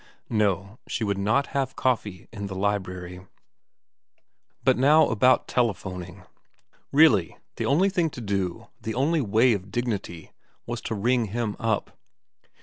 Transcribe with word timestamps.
No, 0.31 0.79
she 0.87 1.03
would 1.03 1.19
not 1.19 1.45
have 1.53 1.75
coffee 1.75 2.27
in 2.33 2.47
the 2.47 2.55
library. 2.55 3.17
VERA 3.17 3.27
303 4.15 4.17
But 4.63 4.77
now 4.79 5.07
about 5.09 5.47
telephoning. 5.47 6.23
Really 6.91 7.37
the 7.57 7.67
only 7.67 7.91
thing 7.91 8.09
to 8.09 8.21
do, 8.21 8.65
the 8.81 8.95
only 8.95 9.21
way 9.21 9.53
of 9.53 9.69
dignity, 9.69 10.31
was 10.65 10.81
to 10.85 10.95
ring 10.95 11.25
him 11.25 11.55
up. 11.59 11.95